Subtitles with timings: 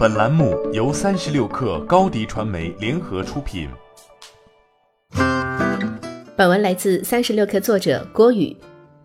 [0.00, 3.68] 本栏目由三十六氪高低传媒联合出品。
[6.36, 8.56] 本文来自三十六氪作者郭宇。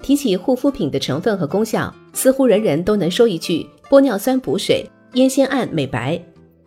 [0.04, 6.22] 提起护肤品的成分和功效，似乎人人都能说一句：玻尿酸补水，烟酰胺美白。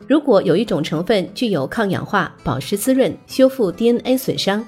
[0.09, 4.67] 如果有一种成分具有抗氧化、保湿滋润、修复 DNA 损伤、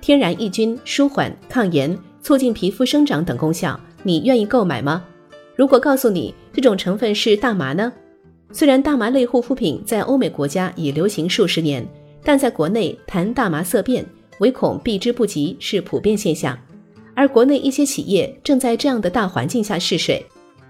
[0.00, 5.04] 天然抑菌、舒缓、抗炎、促进皮肤生长等功效，你愿意购买吗？
[5.54, 7.92] 如果告诉你这种成分是大麻呢？
[8.52, 11.86] 虽然大麻类护肤品在欧美国家已流行数十年，
[12.22, 14.04] 但在国内谈大麻色变，
[14.38, 16.58] 唯恐避之不及是普遍现象。
[17.14, 20.24] 而国内一些企业正在这样的大环境下试水。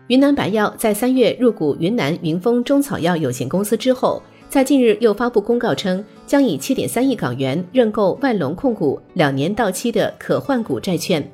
[0.09, 11.29] 云南白药在三月入股云南云峰中草药有限公司之后，在近日又发布公告称，将以七点三亿港元认购万隆控股两年到期的可换股债券。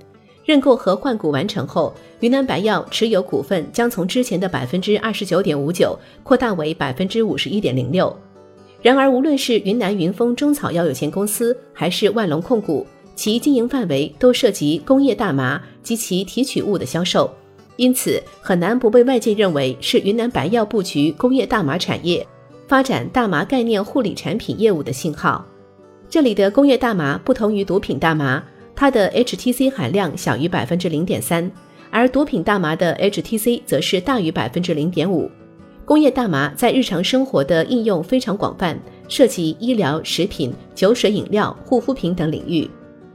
[0.45, 8.15] 认购和换股完成后，云南白药持有股份将从之前的百分之二十九点五九扩大为百分之五十一点零六。
[8.83, 17.31] 然而，无论是云南云峰中草药有限公司还是万隆控股，其经营范围都涉及工业大麻及其提取物的销售，
[17.77, 22.27] 因此很难不被外界认为是云南白药布局工业大麻产业、
[22.67, 25.47] 发展大麻概念护理产品业务的信号。
[26.09, 28.43] 这里的工业大麻不同于毒品大麻，
[28.75, 31.51] 它的 HTC 含量小于百分之零点三，
[31.91, 35.31] 而毒品大麻的 HTC 则是大于百分之零点五。
[35.85, 38.79] 工业大麻在日常生活的应用非常广泛，
[39.09, 42.69] 涉及医疗、食品、酒水饮料、护肤品等领域。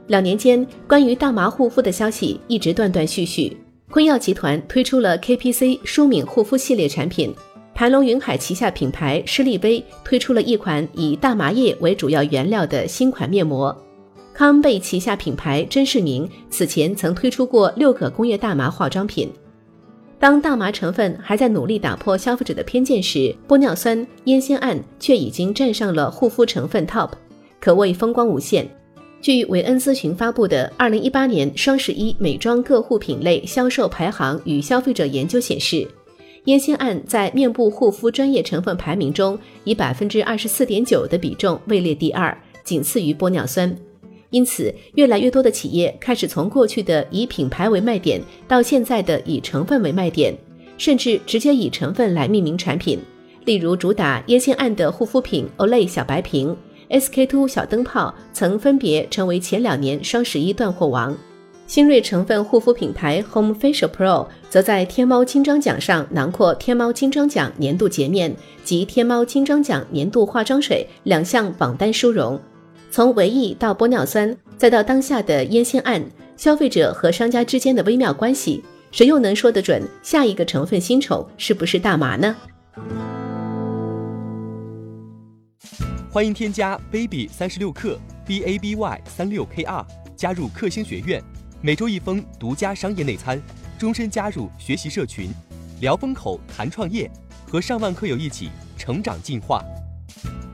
[0.06, 3.56] 两年间，关于大麻护肤的消息一直断断续续。
[3.90, 7.34] 坤耀集团推出了 KPC 舒敏护肤系列产品，
[7.74, 13.74] 盘龙云海旗下品牌施丽杯推出了一款以大麻叶为主要原料的新款面膜。
[14.38, 19.28] 康贝旗下品牌真视明此前曾推出过六个工业大麻化妆品。
[20.16, 27.10] 当大麻成分还在努力打破消费者的偏见时，玻尿酸、烟酰胺却已经站上了护肤成分 TOP，
[27.58, 28.64] 可谓风光无限。
[29.20, 35.84] 据韦恩咨询发布的《二零一八年双十一美妆各护品类销售排行与消费者研究》显示，
[36.44, 43.76] 烟酰胺在面部护肤专业成分排名中以百分之二十四点九的比重位列第二，仅次于玻尿酸。
[44.30, 50.34] 因此，越来越多的企业开始从过去的以品牌为卖点，到现在的以成分为卖点，
[50.76, 52.98] 甚至直接以成分来命名产品。
[53.44, 56.56] 例如，主打烟酰胺的护肤品 Olay 小白瓶。
[56.90, 61.14] SK two 小灯泡曾分别成为前两年双十一断货王，
[61.66, 68.34] 新锐成分护肤品牌 Home Facial Pro 则在天猫金章奖上囊括天猫金章奖年度洁面
[68.64, 72.40] 及天猫金章奖年度化妆水两项榜单殊荣。
[72.90, 76.02] 从维 E 到玻尿酸，再到当下的烟酰胺，
[76.36, 82.34] 消费者和商家之间的微妙关系，谁又能说得准下一个成分新宠是不是大麻呢？
[86.10, 91.22] 欢迎添加 baby 三十六克 b a b y 三六 k r 加入克星学院，
[91.60, 93.40] 每周一封独家商业内参，
[93.78, 95.28] 终身加入学习社群，
[95.80, 97.08] 聊风口谈创业，
[97.46, 99.62] 和上万课友一起成长进化。